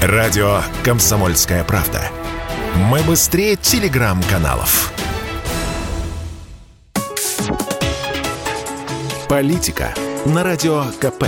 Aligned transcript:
Радио 0.00 0.60
«Комсомольская 0.84 1.64
правда». 1.64 2.00
Мы 2.76 3.00
быстрее 3.02 3.56
телеграм-каналов. 3.56 4.92
Политика 9.28 9.92
на 10.24 10.44
Радио 10.44 10.84
КП. 11.00 11.24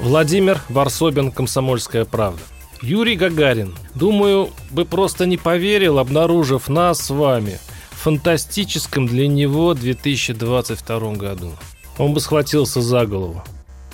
Владимир 0.00 0.60
Варсобин, 0.68 1.30
«Комсомольская 1.30 2.06
правда». 2.06 2.42
Юрий 2.80 3.14
Гагарин. 3.14 3.72
Думаю, 3.94 4.50
бы 4.70 4.84
просто 4.84 5.26
не 5.26 5.36
поверил, 5.36 6.00
обнаружив 6.00 6.68
нас 6.68 7.02
с 7.02 7.10
вами 7.10 7.60
в 7.92 7.98
фантастическом 7.98 9.06
для 9.06 9.28
него 9.28 9.74
2022 9.74 11.12
году. 11.12 11.52
Он 11.98 12.14
бы 12.14 12.18
схватился 12.18 12.82
за 12.82 13.06
голову. 13.06 13.44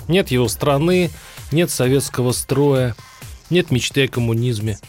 Нет 0.07 0.31
его 0.31 0.47
страны, 0.47 1.11
нет 1.51 1.69
советского 1.69 2.31
строя, 2.31 2.95
нет 3.49 3.71
мечты 3.71 4.05
о 4.05 4.07
коммунизме, 4.07 4.79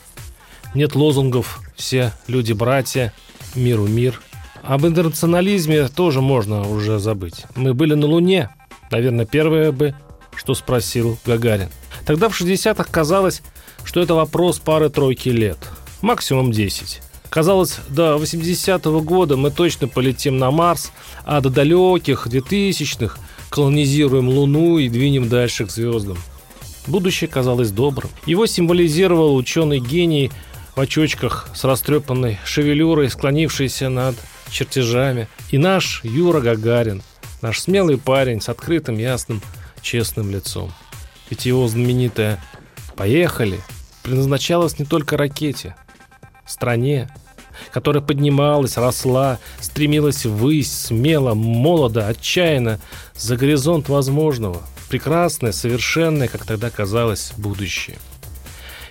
нет 0.74 0.95
лозунгов 0.95 1.60
«все 1.77 2.12
люди-братья», 2.27 3.12
«миру 3.55 3.86
мир». 3.86 4.20
Об 4.62 4.86
интернационализме 4.86 5.88
тоже 5.88 6.20
можно 6.20 6.69
уже 6.69 6.98
забыть. 6.98 7.45
Мы 7.56 7.73
были 7.73 7.95
на 7.95 8.06
Луне, 8.06 8.50
наверное, 8.91 9.24
первое 9.24 9.73
бы, 9.73 9.95
что 10.36 10.55
спросил 10.55 11.19
Гагарин. 11.24 11.70
Тогда 12.05 12.28
в 12.28 12.38
60-х 12.38 12.84
казалось, 12.91 13.42
что 13.84 14.00
это 14.00 14.14
вопрос 14.14 14.58
пары-тройки 14.58 15.30
лет, 15.30 15.58
максимум 16.02 16.52
10. 16.52 17.00
Казалось, 17.30 17.78
до 17.88 18.16
80-го 18.16 19.00
года 19.00 19.36
мы 19.36 19.50
точно 19.50 19.88
полетим 19.88 20.38
на 20.38 20.50
Марс, 20.50 20.92
а 21.24 21.41
до 21.41 21.48
далеких 21.48 22.27
2000-х 22.27 23.19
колонизируем 23.50 24.28
Луну 24.28 24.78
и 24.78 24.88
двинем 24.88 25.28
дальше 25.28 25.66
к 25.66 25.70
звездам. 25.70 26.19
Будущее 26.87 27.29
казалось 27.29 27.70
добрым. 27.70 28.11
Его 28.27 28.47
символизировал 28.47 29.37
ученый 29.37 29.79
гений 29.79 30.31
в 30.75 30.81
очочках 30.81 31.48
с 31.55 31.64
растрепанной 31.64 32.39
шевелюрой, 32.45 33.11
склонившийся 33.11 33.89
над 33.89 34.17
чертежами. 34.50 35.28
И 35.50 35.59
наш 35.59 36.03
Юра 36.05 36.41
Гагарин, 36.41 37.03
наш 37.42 37.61
смелый 37.61 37.98
парень 37.98 38.41
с 38.41 38.48
открытым, 38.48 38.98
ясным, 38.98 39.42
честным 39.83 40.31
лицом. 40.31 40.72
Ведь 41.28 41.47
его 41.47 41.69
знаменитая 41.69 42.42
«Поехали» 42.97 43.61
предназначалась 44.03 44.78
не 44.78 44.84
только 44.84 45.17
ракете, 45.17 45.77
стране, 46.47 47.09
которая 47.72 48.03
поднималась, 48.03 48.77
росла, 48.77 49.39
стремилась 49.61 50.25
ввысь, 50.25 50.72
смело, 50.72 51.34
молодо, 51.34 52.09
отчаянно, 52.09 52.81
за 53.15 53.37
горизонт 53.37 53.89
возможного, 53.89 54.62
прекрасное, 54.91 55.52
совершенное, 55.52 56.28
как 56.28 56.44
тогда 56.44 56.69
казалось, 56.69 57.33
будущее. 57.38 57.96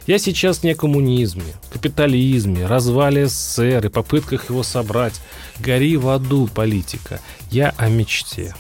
Я 0.08 0.18
сейчас 0.18 0.64
не 0.64 0.72
о 0.72 0.76
коммунизме, 0.76 1.54
капитализме, 1.72 2.66
развале 2.66 3.28
СССР 3.28 3.86
и 3.86 3.90
попытках 3.90 4.50
его 4.50 4.64
собрать. 4.64 5.22
Гори 5.60 5.98
в 5.98 6.10
аду, 6.10 6.48
политика. 6.48 7.20
Я 7.52 7.76
о 7.78 7.90
мечте. 7.90 8.56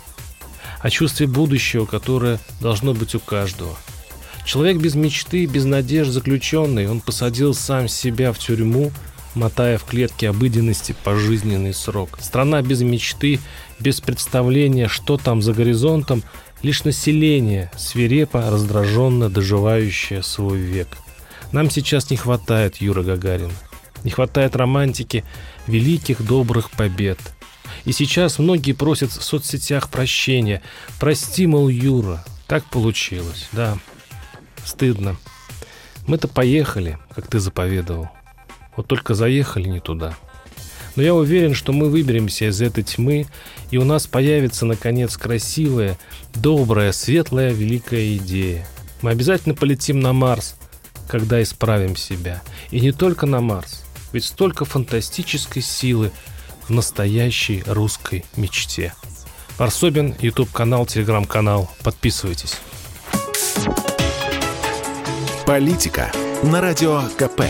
О 0.82 0.90
чувстве 0.92 1.26
будущего, 1.26 1.86
которое 1.86 2.40
должно 2.62 2.94
быть 2.94 3.16
у 3.16 3.20
каждого. 3.20 3.76
Человек 4.46 4.78
без 4.78 4.96
мечты, 4.96 5.46
без 5.46 5.66
надежд 5.66 6.12
заключенный, 6.12 6.88
он 6.88 7.00
посадил 7.00 7.54
сам 7.56 7.88
себя 7.88 8.32
в 8.32 8.38
тюрьму– 8.38 8.92
мотая 9.36 9.78
в 9.78 9.86
клетке 9.86 10.30
обыденности 10.30 10.96
пожизненный 11.04 11.74
срок. 11.74 12.18
Страна 12.22 12.62
без 12.62 12.82
мечты, 12.82 13.40
без 13.80 14.02
представления, 14.02 14.88
что 14.88 15.18
там 15.18 15.42
за 15.42 15.54
горизонтом, 15.54 16.24
лишь 16.62 16.84
население, 16.84 17.72
свирепо, 17.78 18.50
раздраженно 18.50 19.30
доживающее 19.30 20.24
свой 20.24 20.60
век. 20.60 20.88
Нам 21.52 21.70
сейчас 21.70 22.10
не 22.10 22.18
хватает 22.18 22.78
Юра 22.78 23.04
Гагарина. 23.04 23.54
Не 24.04 24.12
хватает 24.12 24.56
романтики 24.56 25.24
великих 25.68 26.26
добрых 26.26 26.72
побед. 26.72 27.20
И 27.86 27.92
сейчас 27.92 28.40
многие 28.40 28.74
просят 28.74 29.12
в 29.12 29.24
соцсетях 29.24 29.90
прощения. 29.90 30.62
Прости, 31.00 31.48
мол, 31.48 31.70
Юра, 31.70 32.24
так 32.48 32.66
получилось, 32.66 33.48
да. 33.52 33.78
Стыдно. 34.64 35.18
Мы-то 36.08 36.28
поехали, 36.28 36.98
как 37.16 37.28
ты 37.28 37.40
заповедовал. 37.40 38.10
Вот 38.76 38.88
только 38.88 39.14
заехали 39.14 39.68
не 39.68 39.80
туда. 39.80 40.16
Но 40.96 41.04
я 41.04 41.14
уверен, 41.14 41.54
что 41.54 41.72
мы 41.72 41.90
выберемся 41.90 42.50
из 42.50 42.62
этой 42.62 42.84
тьмы, 42.84 43.28
и 43.72 43.78
у 43.78 43.84
нас 43.84 44.08
появится, 44.08 44.66
наконец, 44.66 45.18
красивая, 45.18 45.98
добрая, 46.36 46.92
светлая, 46.92 47.52
великая 47.52 48.18
идея. 48.18 48.68
Мы 49.02 49.12
обязательно 49.12 49.56
полетим 49.56 50.00
на 50.00 50.14
Марс, 50.14 50.56
когда 51.08 51.42
исправим 51.42 51.96
себя. 51.96 52.42
И 52.72 52.80
не 52.80 52.92
только 52.92 53.26
на 53.26 53.42
Марс, 53.42 53.84
ведь 54.12 54.26
столько 54.26 54.66
фантастической 54.66 55.62
силы 55.62 56.12
в 56.68 56.72
настоящей 56.72 57.64
русской 57.66 58.26
мечте. 58.36 58.94
Варсобин, 59.58 60.16
YouTube-канал, 60.20 60.86
Телеграм-канал. 60.86 61.70
Подписывайтесь. 61.84 62.58
Политика 65.46 66.12
на 66.44 66.62
Радио 66.62 67.04
КП. 67.18 67.42